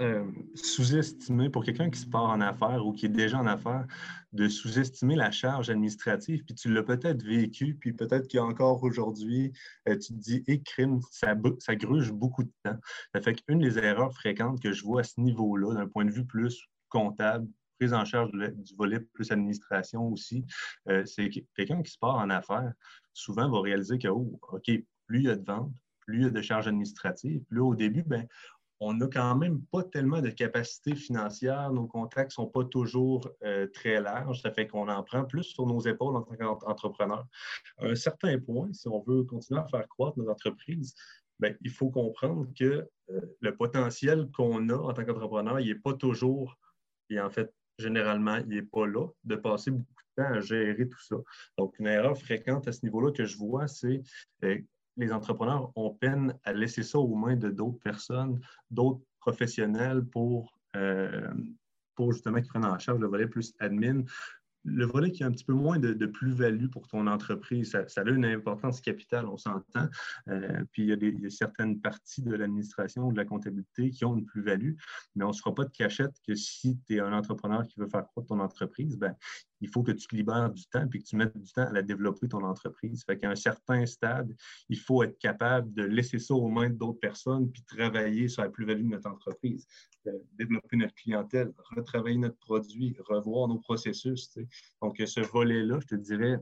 [0.00, 0.24] euh,
[0.56, 3.86] sous-estimer, pour quelqu'un qui se part en affaires ou qui est déjà en affaires,
[4.32, 9.52] de sous-estimer la charge administrative, puis tu l'as peut-être vécu, puis peut-être qu'encore aujourd'hui,
[9.88, 11.36] euh, tu te dis, et crime, ça,
[11.76, 12.76] gruge beaucoup de temps.
[13.14, 16.10] Ça fait qu'une des erreurs fréquentes que je vois à ce niveau-là, d'un point de
[16.10, 17.46] vue plus comptable,
[17.78, 20.44] prise en charge du volet plus administration aussi,
[20.88, 22.72] euh, c'est quelqu'un qui se part en affaires,
[23.12, 24.70] souvent va réaliser que, oh, OK,
[25.06, 25.74] plus il y a de ventes,
[26.06, 27.42] plus de charges administratives.
[27.48, 28.26] Puis là, au début, ben,
[28.80, 31.72] on n'a quand même pas tellement de capacité financière.
[31.72, 34.42] Nos contacts ne sont pas toujours euh, très larges.
[34.42, 37.26] Ça fait qu'on en prend plus sur nos épaules en tant qu'entrepreneur.
[37.78, 40.94] À un certain point, si on veut continuer à faire croître nos entreprises,
[41.38, 45.80] ben, il faut comprendre que euh, le potentiel qu'on a en tant qu'entrepreneur, il n'est
[45.80, 46.58] pas toujours,
[47.10, 49.84] et en fait, généralement, il n'est pas là, de passer beaucoup
[50.16, 51.16] de temps à gérer tout ça.
[51.58, 54.02] Donc, une erreur fréquente à ce niveau-là que je vois, c'est
[54.44, 54.58] euh,
[54.96, 60.58] les entrepreneurs ont peine à laisser ça aux mains de d'autres personnes, d'autres professionnels pour,
[60.76, 61.32] euh,
[61.94, 64.02] pour justement qu'ils prennent en charge le volet plus admin
[64.64, 68.08] le volet qui a un petit peu moins de, plus-value pour ton entreprise, ça, a
[68.08, 69.88] une importance capitale, on s'entend.
[70.28, 74.16] Euh, puis il y, a certaines parties de l'administration ou de la comptabilité qui ont
[74.16, 74.74] une plus-value,
[75.14, 77.78] mais on ne se fera pas de cachette que si tu es un entrepreneur qui
[77.78, 79.14] veut faire croître ton entreprise, ben,
[79.60, 81.72] il faut que tu te libères du temps et que tu mettes du temps à
[81.72, 83.04] la développer, ton entreprise.
[83.04, 84.34] Fait qu'à un certain stade,
[84.68, 88.50] il faut être capable de laisser ça aux mains d'autres personnes puis travailler sur la
[88.50, 89.66] plus-value de notre entreprise
[90.32, 94.38] développer notre clientèle, retravailler notre produit, revoir nos processus.
[94.80, 96.38] Donc, ce volet-là, je te dirais,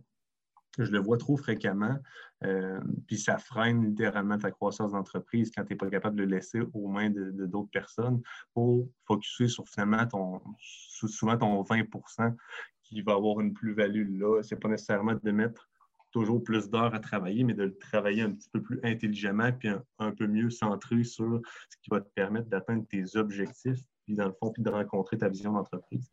[0.78, 1.98] je le vois trop fréquemment,
[2.44, 6.30] euh, puis ça freine littéralement ta croissance d'entreprise quand tu n'es pas capable de le
[6.30, 8.22] laisser aux mains de, d'autres personnes
[8.54, 12.34] pour focuser sur finalement ton, souvent ton 20%
[12.82, 14.42] qui va avoir une plus-value là.
[14.42, 15.68] Ce n'est pas nécessairement de mettre
[16.12, 19.68] toujours plus d'heures à travailler, mais de le travailler un petit peu plus intelligemment puis
[19.98, 24.26] un, peu mieux centré sur ce qui va te permettre d'atteindre tes objectifs, puis dans
[24.26, 26.10] le fond, puis de rencontrer ta vision d'entreprise.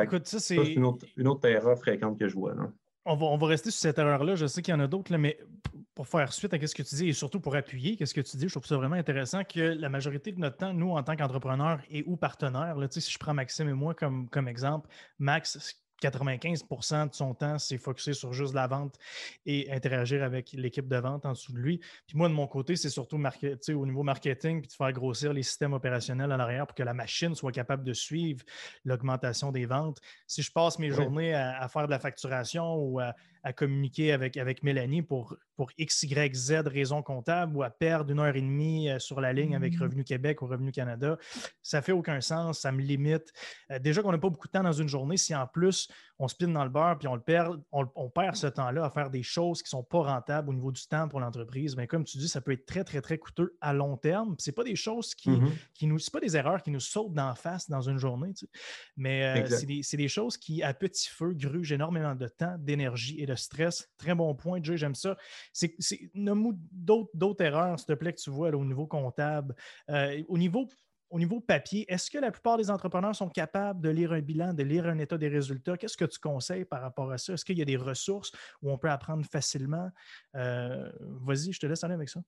[0.00, 2.54] Écoute, ça, c'est une, autre, erreur fréquente que je vois.
[3.04, 4.34] On va, on va, rester sur cette erreur-là.
[4.34, 5.38] Je sais qu'il y en a d'autres, mais
[5.94, 8.36] pour faire suite à ce que tu dis et surtout pour appuyer ce que tu
[8.36, 11.14] dis, je trouve ça vraiment intéressant que la majorité de notre temps, nous, en tant
[11.14, 15.83] qu'entrepreneurs et ou partenaires, là, si je prends Maxime et moi comme, comme exemple, Max,
[16.10, 18.98] 95% de son temps, c'est focusé sur juste la vente
[19.46, 21.78] et interagir avec l'équipe de vente en dessous de lui.
[22.06, 25.42] Puis moi, de mon côté, c'est surtout au niveau marketing, puis de faire grossir les
[25.42, 28.44] systèmes opérationnels en arrière pour que la machine soit capable de suivre
[28.84, 30.00] l'augmentation des ventes.
[30.26, 33.14] Si je passe mes journées à, faire de la facturation ou à,
[33.44, 38.10] à communiquer avec, avec Mélanie pour, pour X, Y, Z raison comptable ou à perdre
[38.10, 39.82] une heure et demie euh, sur la ligne avec mmh.
[39.82, 41.18] Revenu Québec ou Revenu Canada.
[41.62, 43.32] Ça fait aucun sens, ça me limite.
[43.70, 45.88] Euh, déjà qu'on n'a pas beaucoup de temps dans une journée, si en plus
[46.18, 49.10] on spin dans le beurre puis on le perd, on, perd ce temps-là à faire
[49.10, 52.04] des choses qui ne sont pas rentables au niveau du temps pour l'entreprise, mais comme
[52.04, 54.36] tu dis, ça peut être très, très, très coûteux à long terme.
[54.38, 55.30] Ce pas des choses qui,
[55.74, 58.32] qui nous, pas des erreurs qui nous sautent d'en face dans une journée,
[58.96, 63.20] mais euh, c'est des, des, choses qui, à petit feu, grugent énormément de temps, d'énergie
[63.20, 63.90] et de stress.
[63.96, 65.16] Très bon point, Jay, j'aime ça.
[65.52, 65.74] C'est,
[66.14, 69.54] nomme d'autres, erreurs, s'il te plaît, que tu vois au niveau comptable.
[69.90, 70.68] Euh, au niveau
[71.14, 74.52] au niveau papier, est-ce que la plupart des entrepreneurs sont capables de lire un bilan,
[74.52, 75.76] de lire un état des résultats?
[75.76, 77.34] Qu'est-ce que tu conseilles par rapport à ça?
[77.34, 79.88] Est-ce qu'il y a des ressources où on peut apprendre facilement?
[80.34, 80.90] Euh,
[81.24, 82.20] vas-y, je te laisse aller avec ça.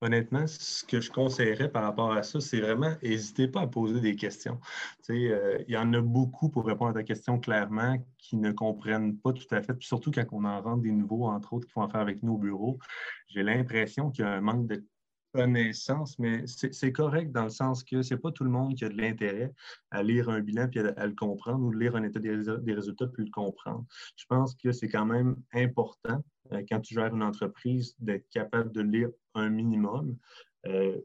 [0.00, 4.00] Honnêtement, ce que je conseillerais par rapport à ça, c'est vraiment n'hésitez pas à poser
[4.00, 4.58] des questions.
[5.08, 9.18] Euh, il y en a beaucoup pour répondre à ta question clairement qui ne comprennent
[9.18, 11.82] pas tout à fait, surtout quand on en rentre des nouveaux, entre autres, qui font
[11.82, 12.80] affaire avec nous au bureau.
[13.28, 14.84] J'ai l'impression qu'il y a un manque de
[15.36, 18.88] connaissance, mais c'est correct dans le sens que c'est pas tout le monde qui a
[18.88, 19.52] de l'intérêt
[19.90, 23.06] à lire un bilan puis à, le comprendre ou lire un état des, des résultats
[23.06, 23.84] puis le comprendre.
[24.16, 26.22] Je pense que c'est quand même important
[26.52, 30.16] euh, quand tu gères une entreprise d'être capable de lire un minimum.
[30.66, 30.96] Euh,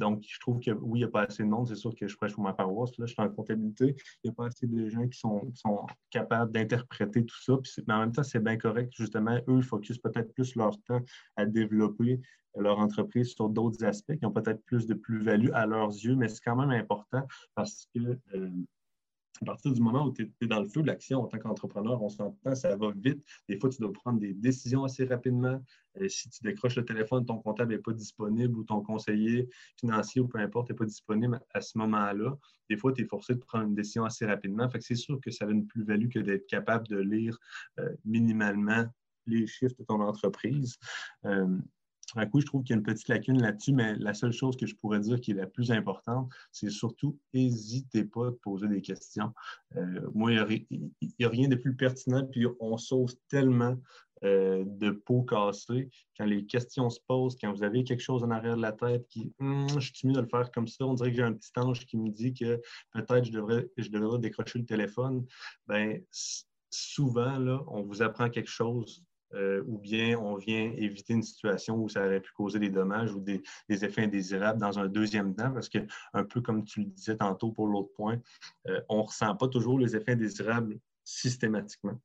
[0.00, 1.68] donc, je trouve que oui, il n'y a pas assez de monde.
[1.68, 2.96] C'est sûr que je prêche pour ma paroisse.
[2.98, 3.94] Là, je suis en comptabilité.
[4.24, 7.54] Il n'y a pas assez de gens qui sont, capables d'interpréter tout ça.
[7.86, 8.92] mais en même temps, c'est bien correct.
[8.96, 11.00] Justement, eux, ils focusent peut-être plus leur temps
[11.36, 12.20] à développer
[12.56, 16.28] leur entreprise sur d'autres aspects qui ont peut-être plus de plus-value à leurs yeux, mais
[16.28, 18.50] c'est quand même important parce que euh,
[19.42, 22.02] à partir du moment où tu es, dans le feu de l'action en tant qu'entrepreneur,
[22.02, 23.24] on s'entend, ça va vite.
[23.48, 25.62] Des fois, tu dois prendre des décisions assez rapidement.
[26.00, 30.20] Euh, si tu décroches le téléphone, ton comptable n'est pas disponible ou ton conseiller financier
[30.20, 32.36] ou peu importe n'est pas disponible à ce moment-là,
[32.68, 34.68] des fois, tu es forcé de prendre une décision assez rapidement.
[34.70, 37.36] Fait que c'est sûr que ça a une plus-value que d'être capable de lire
[37.80, 38.84] euh, minimalement
[39.26, 40.78] les chiffres de ton entreprise.
[42.16, 44.56] Un coup, je trouve qu'il y a une petite lacune là-dessus, mais la seule chose
[44.56, 48.68] que je pourrais dire qui est la plus importante, c'est surtout n'hésitez pas à poser
[48.68, 49.32] des questions.
[49.76, 50.66] Euh, moi, il
[51.18, 53.76] n'y a, rien de plus pertinent, puis on sauve tellement
[54.24, 58.30] euh, de pots cassés quand les questions se posent, quand vous avez quelque chose en
[58.30, 60.94] arrière de la tête qui hum, je suis mieux de le faire comme ça, on
[60.94, 62.60] dirait que j'ai un petit ange qui me dit que
[62.92, 65.24] peut-être je devrais, je devrais décrocher le téléphone.
[65.68, 65.98] Bien,
[66.68, 69.02] souvent, là, on vous apprend quelque chose
[69.34, 73.12] euh, ou bien on vient éviter une situation où ça aurait pu causer des dommages
[73.12, 75.78] ou des, effets indésirables dans un deuxième temps, parce que,
[76.12, 78.18] un peu comme tu le disais tantôt pour l'autre point,
[78.68, 81.98] euh, on ne ressent pas toujours les effets indésirables systématiquement.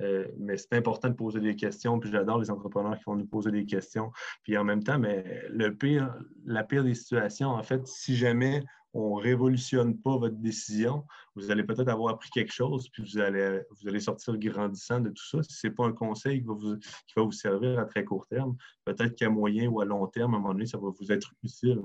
[0.00, 3.26] Euh, mais c'est important de poser des questions, puis j'adore les entrepreneurs qui vont nous
[3.26, 4.10] poser des questions.
[4.42, 8.62] Puis en même temps, mais le pire, la pire des situations, en fait, si jamais
[8.94, 13.18] on ne révolutionne pas votre décision, vous allez peut-être avoir appris quelque chose, puis vous
[13.18, 15.42] allez, vous allez sortir grandissant de tout ça.
[15.42, 19.14] Si ce n'est pas un conseil qui va, vous, servir à très court terme, peut-être
[19.14, 21.80] qu'à moyen ou à long terme, à un moment donné, ça va vous être utile.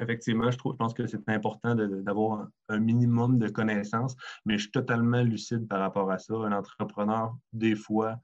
[0.00, 4.70] Effectivement, je, je pense que c'est important d'avoir un minimum de connaissances, mais je suis
[4.70, 6.34] totalement lucide par rapport à ça.
[6.34, 8.20] Un entrepreneur, des fois,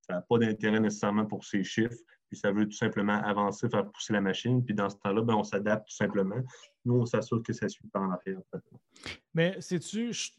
[0.00, 1.94] ça n'a pas d'intérêt nécessairement pour ses chiffres,
[2.32, 4.64] puis ça veut tout simplement avancer, faire pousser la machine.
[4.64, 6.40] Puis dans ce temps-là, ben, on s'adapte tout simplement.
[6.86, 8.38] Nous, on s'assure que ça suit pas en arrière.
[9.34, 10.30] Mais sais-tu, je,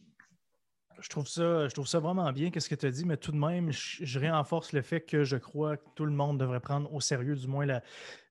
[1.07, 3.37] trouve ça, je trouve ça vraiment bien, qu'est-ce que tu as dit, mais tout de
[3.37, 6.99] même, je, réenforce le fait que je crois que tout le monde devrait prendre au
[6.99, 7.83] sérieux, du moins, la,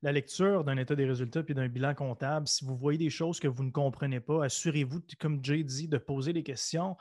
[0.03, 2.48] la lecture d'un état des résultats puis d'un bilan comptable.
[2.48, 5.98] Si vous voyez des choses que vous ne comprenez pas, assurez-vous, comme Jay dit, de
[5.98, 6.96] poser des questions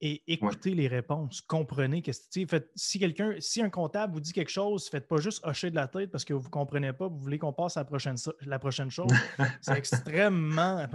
[0.00, 1.40] et écoutez les réponses.
[1.40, 5.70] Comprenez que si quelqu'un, si un comptable vous dit quelque chose, faites pas juste hocher
[5.70, 7.84] de la tête parce que vous ne comprenez pas, vous voulez qu'on passe à la
[7.84, 9.10] prochaine, la prochaine chose.
[9.60, 10.86] c'est extrêmement.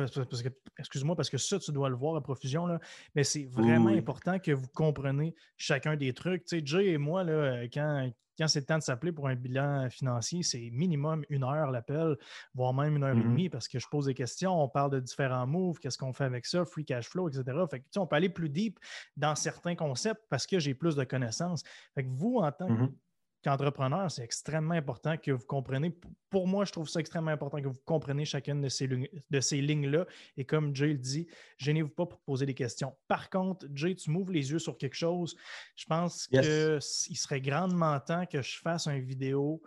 [0.78, 2.80] excuse-moi, parce que ça, tu dois le voir à profusion, là,
[3.16, 6.44] mais c'est vraiment important que vous compreniez chacun des trucs.
[6.64, 10.44] Jay et moi, là, quand, quand c'est le temps de s'appeler pour un bilan financier,
[10.44, 12.18] c'est minimum une heure l'appel,
[12.54, 13.26] voire même une heure et Mhm.
[13.26, 16.26] demie, parce que je pose des questions, on parle de différents moves, qu'est-ce qu'on fait
[16.26, 17.68] avec ça, free cash flow, etc.
[17.70, 18.80] Fait que, on peut aller plus deep
[19.18, 21.64] dans certains concepts parce que j'ai plus de connaissances.
[21.96, 22.96] Fait que vous, en tant Mhm.
[23.44, 25.94] Qu'entrepreneur, c'est extrêmement important que vous compreniez.
[26.30, 29.62] Pour moi, je trouve ça extrêmement important que vous compreniez chacune de ces, de ces
[29.62, 30.06] lignes-là.
[30.38, 31.28] Et comme Jay le dit,
[31.58, 32.96] gênez-vous pas pour poser des questions.
[33.08, 35.36] Par contre, Jay, tu m'ouvres les yeux sur quelque chose.
[35.76, 37.06] Je pense Yes.
[37.06, 39.62] qu'il serait grandement temps que je fasse une vidéo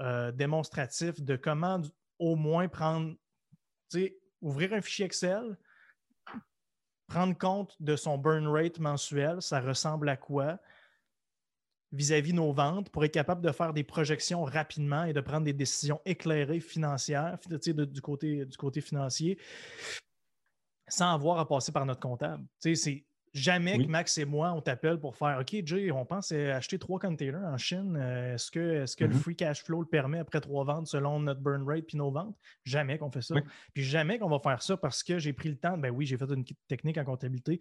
[0.00, 1.82] euh, démonstratif de comment
[2.18, 3.14] au moins prendre,
[3.90, 5.56] tu sais, ouvrir un fichier Excel,
[7.06, 10.58] prendre compte de son burn rate mensuel, ça ressemble à quoi,
[11.92, 15.52] vis-à-vis nos ventes pour être capable de faire des projections rapidement et de prendre des
[15.52, 19.38] décisions éclairées financières, de- du, côté, du côté financier,
[20.88, 22.44] sans avoir à passer par notre comptable.
[22.58, 23.84] C'est jamais Oui.
[23.86, 26.98] que Max et moi, on t'appelle pour faire OK, Jay, on pense à acheter trois
[26.98, 27.96] containers en Chine.
[28.00, 29.20] Euh, Est-ce que, le Mhm.
[29.20, 32.36] free cash flow le permet après trois ventes selon notre burn rate puis nos ventes?
[32.64, 33.34] Jamais qu'on fait ça.
[33.34, 33.42] Oui.
[33.74, 35.76] Puis jamais qu'on va faire ça parce que j'ai pris le temps.
[35.76, 37.60] Ben oui, j'ai fait une technique en comptabilité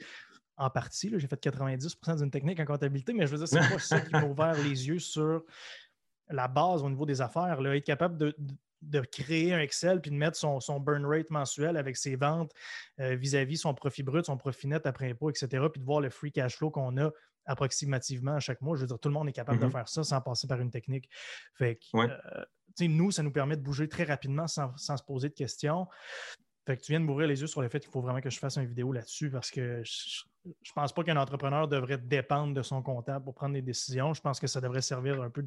[0.57, 1.11] en partie.
[1.17, 4.11] J'ai fait 90% d'une technique en comptabilité, mais je veux dire, c'est pas ça qui
[4.13, 5.43] m'a ouvert les yeux sur
[6.29, 7.61] la base au niveau des affaires.
[7.61, 7.75] là.
[7.75, 11.31] Être capable de, de- de créer un Excel puis de mettre son, son burn rate
[11.31, 12.51] mensuel avec ses ventes
[12.99, 15.47] euh, vis-à-vis son profit brut, son profit net après impôt, etc.
[15.71, 17.09] Puis de voir le free cash flow qu'on a
[17.45, 18.75] approximativement à chaque mois.
[18.75, 19.71] Je veux dire, tout le monde est capable de Mhm.
[19.71, 21.09] faire ça sans passer par une technique.
[21.55, 22.09] Fait que, Ouais.
[22.35, 22.43] euh,
[22.87, 25.87] nous, ça nous permet de bouger très rapidement sans, sans se poser de questions.
[26.65, 28.29] Fait que tu viens de m'ouvrir les yeux sur le fait qu'il faut vraiment que
[28.29, 30.23] je fasse une vidéo là-dessus parce que je,
[30.61, 34.13] je pense pas qu'un entrepreneur devrait dépendre de son comptable pour prendre des décisions.
[34.13, 35.43] Je pense que ça devrait servir un peu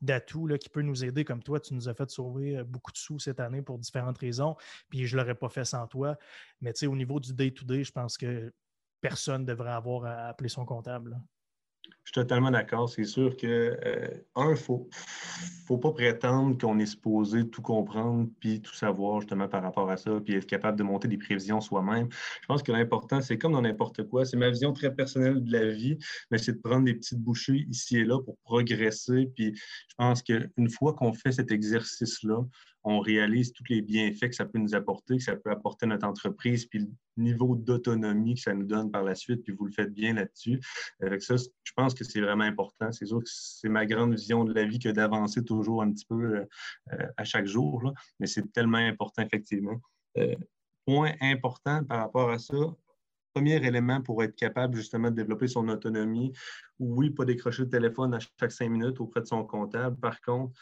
[0.00, 1.24] d'atout qui peut nous aider.
[1.24, 4.18] Comme toi, tu nous as fait sauver euh, beaucoup de sous cette année pour différentes
[4.18, 4.56] raisons.
[4.88, 6.16] Puis je l'aurais pas fait sans toi.
[6.60, 8.52] Mais tu sais, au niveau du day-to-day, je pense que
[9.00, 11.20] personne devrait avoir à appeler son comptable.
[12.04, 12.88] Je suis totalement d'accord.
[12.88, 14.88] C'est sûr que, euh, un, il ne faut,
[15.66, 19.96] faut pas prétendre qu'on est supposé tout comprendre puis tout savoir justement par rapport à
[19.96, 22.08] ça, puis être capable de monter des prévisions soi-même.
[22.40, 25.52] Je pense que l'important, c'est comme dans n'importe quoi, c'est ma vision très personnelle de
[25.52, 25.98] la vie,
[26.30, 29.30] mais c'est de prendre des petites bouchées ici et là pour progresser.
[29.34, 32.44] Puis je pense qu'une fois qu'on fait cet exercice-là,
[32.84, 35.88] on réalise tous les bienfaits que ça peut nous apporter, que ça peut apporter à
[35.90, 39.66] notre entreprise, puis le niveau d'autonomie que ça nous donne par la suite, puis vous
[39.66, 40.60] le faites bien là-dessus.
[41.00, 42.90] Avec ça, je pense que c'est vraiment important.
[42.92, 46.06] C'est sûr que c'est ma grande vision de la vie que d'avancer toujours un petit
[46.06, 46.44] peu euh,
[46.92, 49.80] euh, à chaque jour, mais c'est tellement important, effectivement.
[50.18, 50.34] Euh,
[50.84, 52.56] point important par rapport à ça,
[53.34, 56.32] premier élément pour être capable justement de développer son autonomie,
[56.78, 59.96] oui, pas décrocher le téléphone à chaque cinq minutes auprès de son comptable.
[59.98, 60.52] Par contre,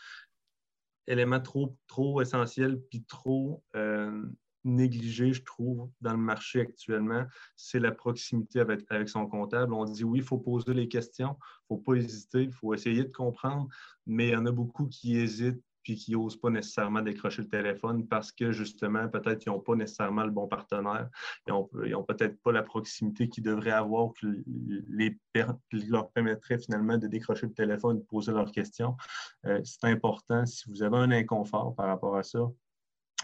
[1.07, 4.23] élément trop, essentiel puis trop euh,
[4.65, 7.25] négligé, je trouve, dans le marché actuellement,
[7.57, 9.73] c'est la proximité avec, avec son comptable.
[9.73, 11.37] On dit oui, il faut poser les questions,
[11.71, 13.69] il ne faut pas hésiter, il faut essayer de comprendre,
[14.07, 17.49] mais il y en a beaucoup qui hésitent puis qui n'osent pas nécessairement décrocher le
[17.49, 21.09] téléphone parce que justement, peut-être qu'ils n'ont pas nécessairement le bon partenaire,
[21.47, 24.27] ils n'ont peut-être pas la proximité qu'ils devraient avoir que
[24.89, 25.19] les,
[25.89, 28.97] leur permettrait finalement de décrocher le téléphone et de poser leurs questions.
[29.47, 30.47] Euh, c'est important.
[30.47, 32.41] Si vous avez un inconfort par rapport à ça,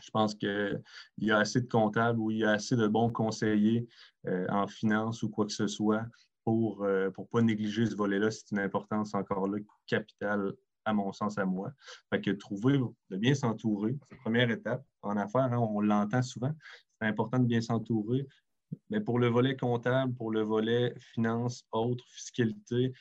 [0.03, 0.83] je pense qu'il
[1.19, 3.87] y a assez de comptables ou il y a assez de bons conseillers
[4.27, 6.05] euh, en finance ou quoi que ce soit
[6.45, 8.31] pour ne euh, pas négliger ce volet-là.
[8.31, 10.53] C'est une importance encore là capitale
[10.87, 11.73] à mon sens, à moi.
[12.11, 12.79] Fait que trouver,
[13.11, 14.85] de bien s'entourer, c'est la première étape.
[15.03, 16.53] En affaires, hein, on l'entend souvent,
[17.01, 18.27] c'est important de bien s'entourer.
[18.91, 22.93] Mais pour le volet comptable, pour le volet finance, autres, fiscalité,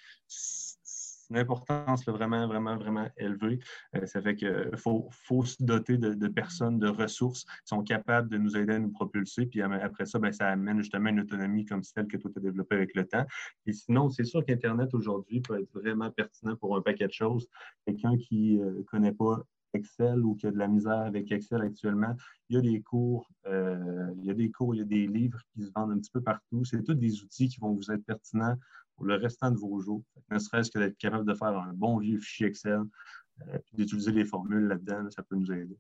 [1.30, 3.60] une importance vraiment, vraiment, vraiment élevée.
[3.96, 8.30] Euh, ça fait qu'il faut, faut, se doter de, personnes, de ressources qui sont capables
[8.30, 9.46] de nous aider à nous propulser.
[9.46, 12.42] Puis après ça, ben, ça amène justement une autonomie comme celle que toi, tu as
[12.42, 13.26] développée avec le temps.
[13.66, 17.48] Et sinon, c'est sûr qu'Internet aujourd'hui peut être vraiment pertinent pour un paquet de choses.
[17.86, 19.44] Quelqu'un qui ne euh, connaît pas
[19.76, 22.16] Excel ou qui a de la misère avec Excel actuellement,
[22.50, 25.08] il y a des cours, euh, il y a des cours, il y a des
[25.08, 26.64] livres qui se vendent un petit peu partout.
[26.64, 28.56] C'est tous des outils qui vont vous être pertinents
[28.96, 30.04] pour le restant de vos jours.
[30.32, 32.82] Ne serait-ce que d'être capable de faire un bon vieux fichier Excel,
[33.42, 35.78] euh, puis d'utiliser les formules là-dedans, ça peut nous aider.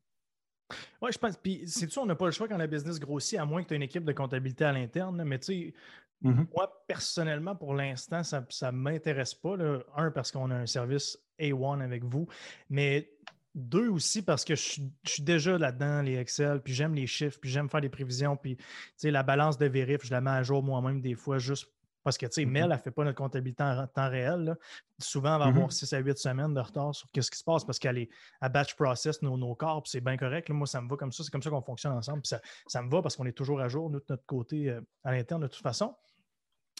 [1.02, 1.38] Oui, je pense.
[1.38, 3.68] Puis, c'est sûr, on n'a pas le choix quand la business grossit, à moins que
[3.68, 5.24] tu aies une équipe de comptabilité à l'interne.
[5.24, 5.74] Mais tu sais,
[6.22, 6.48] mm -hmm.
[6.56, 9.56] moi, personnellement, pour l'instant, ça ne m'intéresse pas.
[9.58, 9.84] Là.
[9.96, 12.28] Un, parce qu'on a un service A1 avec vous.
[12.70, 13.12] Mais
[13.54, 17.40] deux aussi, parce que je, je suis déjà là-dedans, les Excel, puis j'aime les chiffres,
[17.40, 18.36] puis j'aime faire des prévisions.
[18.36, 18.66] Puis, tu
[18.98, 21.72] sais, la balance de vérif, je la mets à jour moi-même des fois, juste
[22.06, 22.52] parce que, tu sais, mm -hmm.
[22.52, 24.40] Mel, elle ne fait pas notre comptabilité en temps réel.
[24.44, 24.56] Là.
[25.00, 25.90] Souvent, elle va avoir mm -hmm.
[25.90, 28.48] 6 à 8 semaines de retard sur ce qui se passe parce qu'elle est à
[28.48, 30.48] batch process nos, nos corps, puis c'est bien correct.
[30.48, 30.56] Là.
[30.56, 31.24] Moi, ça me va comme ça.
[31.24, 32.22] C'est comme ça qu'on fonctionne ensemble.
[32.24, 34.82] Ça, ça me va parce qu'on est toujours à jour, nous, de notre côté, euh,
[35.04, 35.96] à l'interne, de toute façon.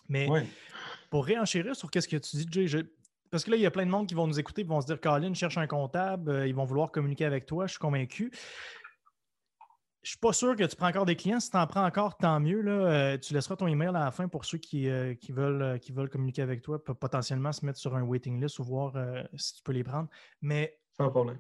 [0.08, 0.42] Mais oui.
[1.10, 2.80] pour réenchérir sur ce que tu dis, Jay, je,
[3.32, 4.82] parce que là, il y a plein de monde qui vont nous écouter et vont
[4.82, 7.80] se dire Colin cherche un comptable, euh, ils vont vouloir communiquer avec toi, je suis
[7.80, 8.32] convaincu.
[10.06, 11.40] Je suis pas sûr que tu prends encore des clients.
[11.40, 12.62] Si tu en prends encore, tant mieux.
[12.62, 12.72] Là.
[12.72, 15.94] Euh, tu laisseras ton email à la fin pour ceux qui, euh, qui, veulent, qui
[15.94, 18.94] veulent communiquer avec toi, potentiellement se mettre sur un waiting list ou voir
[19.36, 20.08] si tu peux les prendre.
[20.44, 21.40] Mais Sans problème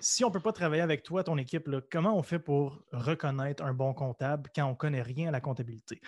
[0.00, 3.62] si on ne peut pas travailler avec toi, ton équipe, comment on fait pour reconnaître
[3.62, 6.00] un bon comptable quand on ne connaît rien à la comptabilité?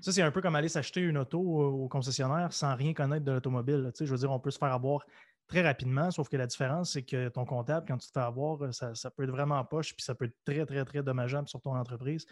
[0.00, 3.32] Ça, c'est un peu comme aller s'acheter une auto au concessionnaire sans rien connaître de
[3.32, 3.90] l'automobile.
[3.98, 5.04] Je veux dire, on peut se faire avoir
[5.46, 8.72] très rapidement, sauf que la différence, c'est que ton comptable, quand tu te fais avoir,
[8.72, 11.60] ça, ça, peut être vraiment poche, puis ça peut être très, très, très dommageable sur
[11.60, 12.26] ton entreprise.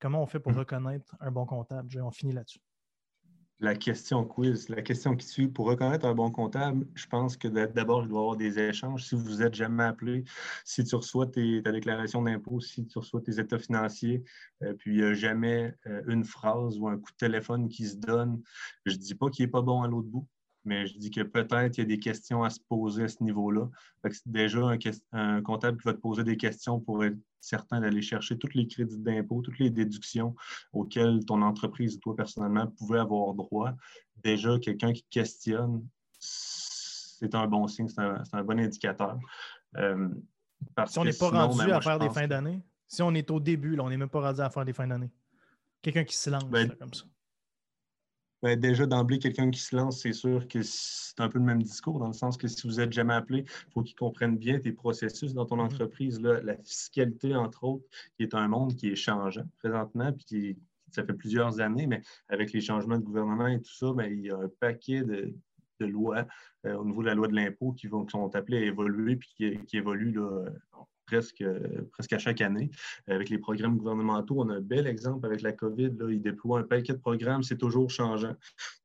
[0.00, 0.58] Comment on fait pour mmh.
[0.58, 1.88] reconnaître un bon comptable?
[2.02, 2.60] On finit là-dessus
[3.60, 5.48] la question quiz, la question qui suit.
[5.48, 9.04] Pour reconnaître un bon comptable, je pense que d'abord, il doit y avoir des échanges.
[9.06, 10.24] Si vous n'êtes jamais appelé,
[10.64, 14.24] si tu reçois ta déclaration d'impôt, si tu reçois tes états financiers,
[14.62, 17.86] euh, puis il n'y a jamais euh, une phrase ou un coup de téléphone qui
[17.86, 18.42] se donne,
[18.84, 20.26] je ne dis pas qu'il n'est pas bon à l'autre bout
[20.66, 23.22] mais je dis que peut-être il y a des questions à se poser à ce
[23.22, 23.68] niveau-là.
[24.26, 24.60] Déjà,
[25.12, 28.66] un, comptable qui va te poser des questions pour être certain d'aller chercher tous les
[28.66, 30.34] crédits d'impôt, toutes les déductions
[30.72, 33.72] auxquelles ton entreprise, toi personnellement, pouvait avoir droit.
[34.22, 35.86] Déjà, quelqu'un qui questionne,
[36.18, 39.18] c'est un bon signe, c'est un, bon indicateur.
[39.76, 40.08] Euh,
[40.86, 43.40] si on n'est pas rendu ben, à faire des fins d'année, si on est au
[43.40, 45.10] début, là, on n'est même pas rendu à faire des fins d'année.
[45.80, 47.04] Quelqu'un qui se lance ben, comme ça.
[48.46, 51.64] Ben, déjà d'emblée, quelqu'un qui se lance, c'est sûr que c'est un peu le même
[51.64, 54.60] discours, dans le sens que si vous n'êtes jamais appelé, il faut qu'il comprenne bien
[54.60, 55.64] tes processus dans ton mm-hmm.
[55.64, 56.20] entreprise.
[56.20, 57.84] la fiscalité, entre autres,
[58.16, 60.56] qui est un monde qui est changeant présentement, puis qui,
[60.92, 64.20] ça fait plusieurs années, mais avec les changements de gouvernement et tout ça, ben, il
[64.20, 65.34] y a un paquet de,
[65.80, 66.24] lois
[66.66, 69.28] euh, au niveau de la loi de l'impôt qui, vont, sont appelées à évoluer puis
[69.36, 70.44] qui, qui évoluent là,
[71.06, 71.44] presque,
[71.92, 72.70] presque à chaque année.
[73.06, 75.90] Avec les programmes gouvernementaux, on a un bel exemple avec la COVID.
[75.98, 78.34] Là, ils déploient un paquet de programmes, c'est toujours changeant.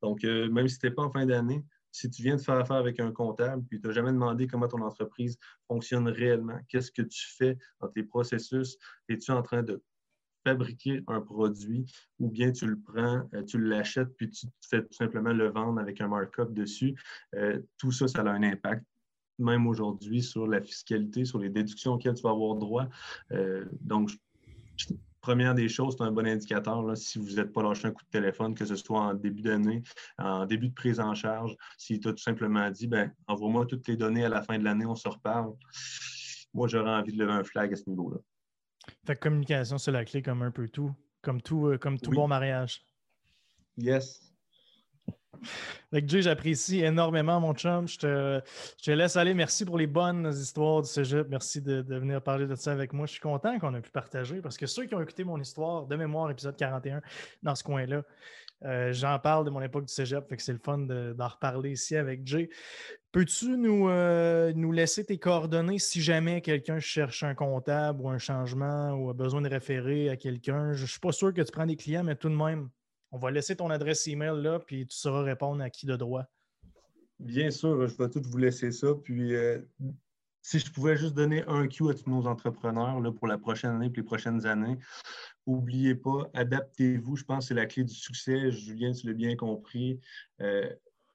[0.02, 2.56] Donc, euh, même si tu n'es pas en fin d'année, si tu viens de faire
[2.56, 6.90] affaire avec un comptable, puis tu n'as jamais demandé comment ton entreprise fonctionne réellement, qu'est-ce
[6.90, 9.82] que tu fais dans tes processus, es-tu en train de
[10.44, 11.84] fabriquer un produit
[12.18, 15.80] ou bien tu le prends, euh, tu l'achètes, puis tu fais tout simplement le vendre
[15.80, 16.94] avec un markup dessus?
[17.34, 18.84] Euh, tout ça, ça a un impact
[19.38, 22.88] même aujourd'hui, sur la fiscalité, sur les déductions auxquelles tu vas avoir droit.
[23.32, 24.10] Euh, donc,
[25.20, 26.84] première des choses, c'est un bon indicateur.
[26.96, 29.82] si vous n'êtes pas lâché un coup de téléphone, que ce soit en début d'année,
[30.18, 33.88] en début de prise en charge, si tu as tout simplement dit, ben, envoie-moi toutes
[33.88, 35.54] les données à la fin de l'année, on se reparle.
[36.54, 38.18] Moi, j'aurais envie de lever un flag à ce niveau-là.
[39.06, 40.92] Fait communication, c'est la clé comme un peu tout,
[41.22, 42.84] comme tout, euh, comme tout bon mariage.
[43.76, 44.31] Yes.
[45.92, 47.86] Avec Jay, j'apprécie énormément, mon chum.
[47.86, 49.34] Je te, laisse aller.
[49.34, 51.26] Merci pour les bonnes histoires du cégep.
[51.28, 53.06] Merci de, venir parler de ça avec moi.
[53.06, 55.86] Je suis content qu'on ait pu partager parce que ceux qui ont écouté mon histoire
[55.86, 57.02] de mémoire, épisode 41,
[57.42, 58.02] dans ce coin-là,
[58.64, 61.72] euh, j'en parle de mon époque du cégep, fait que c'est le fun d'en reparler
[61.72, 62.48] ici avec Jay.
[63.10, 68.18] Peux-tu nous, euh, nous laisser tes coordonnées si jamais quelqu'un cherche un comptable ou un
[68.18, 70.72] changement ou a besoin de référer à quelqu'un?
[70.72, 72.70] Je ne suis pas sûr que tu prends des clients, mais tout de même,
[73.12, 76.24] on va laisser ton adresse email là, puis tu sauras répondre à qui de droit.
[77.18, 78.88] Bien sûr, je vais tout vous laisser ça.
[79.04, 79.58] Puis euh,
[80.40, 83.72] si je pouvais juste donner un cue à tous nos entrepreneurs là, pour la prochaine
[83.72, 84.78] année et les prochaines années,
[85.46, 87.16] n'oubliez pas, adaptez-vous.
[87.16, 88.50] Je pense que c'est la clé du succès.
[88.50, 90.00] Julien, tu l'as bien compris.
[90.40, 90.68] Euh,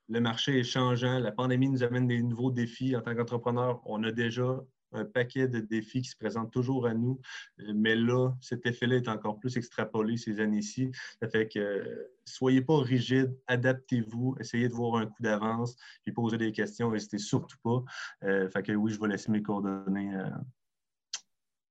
[0.08, 1.18] le marché est changeant.
[1.18, 2.96] La pandémie nous amène des nouveaux défis.
[2.96, 4.58] En tant qu'entrepreneur, on a déjà
[4.92, 7.20] un paquet de défis qui se présentent toujours à nous.
[7.60, 10.90] Euh, mais là, cet effet-là est encore plus extrapolé ces années-ci.
[11.20, 16.12] Ça fait que euh, soyez pas rigide, adaptez-vous, essayez de voir un coup d'avance, puis
[16.12, 17.82] poser des questions, n'hésitez surtout pas.
[18.24, 20.12] Euh, fait que oui, je vais laisser mes coordonnées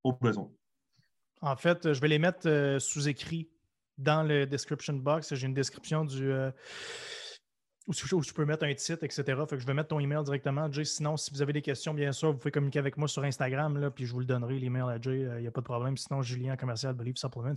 [0.04, 0.50] au besoin.
[1.42, 3.50] En fait, je vais les mettre sous écrit
[3.98, 5.34] dans le description box.
[5.36, 6.32] J'ai une description du
[7.88, 9.24] ou je peux mettre un titre, etc.
[9.50, 10.84] Fait que je vais mettre ton email directement, Jay.
[10.84, 13.78] Sinon, si vous avez des questions, bien sûr, vous pouvez communiquer avec moi sur Instagram,
[13.78, 15.20] là, puis je vous le donnerai, l'email à Jay.
[15.20, 15.96] Il euh, n'y a pas de problème.
[15.96, 17.56] Sinon, Julien, commercial Believe Supplements,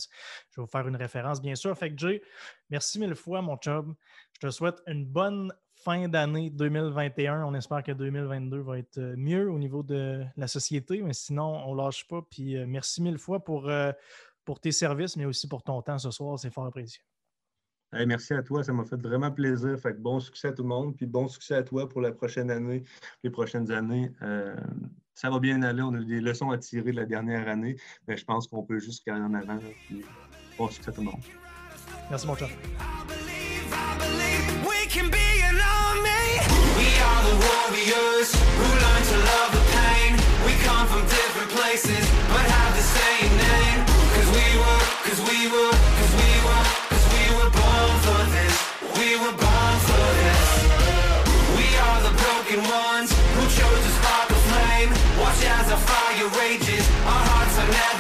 [0.51, 1.77] je vais vous faire une référence, bien sûr.
[1.77, 2.23] Fait que Jay,
[2.71, 3.97] merci mille fois, mon chum.
[4.35, 7.45] Je te souhaite une bonne fin d'année 2021.
[7.45, 11.61] On espère que 2022 va être euh, mieux au niveau de la société, mais sinon,
[11.67, 12.23] on ne lâche pas.
[12.31, 13.69] Puis euh, merci mille fois pour,
[14.45, 16.39] pour tes services, mais aussi pour ton temps ce soir.
[16.39, 17.03] C'est fort apprécié
[17.93, 19.79] merci à toi, ça m'a fait vraiment plaisir.
[19.79, 22.51] Fait bon succès à tout le monde, puis bon succès à toi pour la prochaine
[22.51, 22.85] année,
[23.23, 24.11] les prochaines années.
[24.23, 24.55] Euh,
[25.15, 27.77] ça va bien aller, on a des leçons à tirer de la dernière année,
[28.09, 29.59] mais je pense qu'on peut juste aller en avant.
[29.87, 30.03] Puis
[30.57, 31.21] bon succès à tout le monde.
[32.11, 32.35] Merci mon.
[36.81, 37.61] We are the
[56.23, 58.00] Our hearts are never.